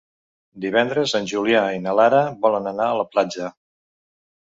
Divendres 0.63 1.13
en 1.19 1.29
Julià 1.33 1.63
i 1.77 1.83
na 1.85 1.95
Lara 2.01 2.25
volen 2.49 2.73
anar 2.75 2.91
a 2.91 2.99
la 3.05 3.09
platja. 3.15 3.55